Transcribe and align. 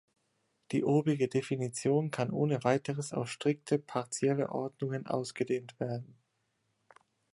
Die 0.71 0.83
obige 0.83 1.27
Definition 1.27 2.09
kann 2.09 2.31
ohne 2.31 2.63
Weiteres 2.63 3.13
auf 3.13 3.29
strikte 3.29 3.77
partielle 3.77 4.49
Ordnungen 4.49 5.05
ausgedehnt 5.05 5.79
werden. 5.79 6.17